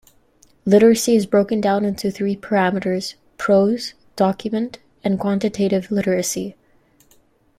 Literacy 0.65 1.15
is 1.15 1.27
broken 1.27 1.61
down 1.61 1.85
into 1.85 2.09
three 2.09 2.35
parameters: 2.35 3.13
prose, 3.37 3.93
document, 4.15 4.79
and 5.03 5.19
quantitative 5.19 5.91
literacy. 5.91 6.55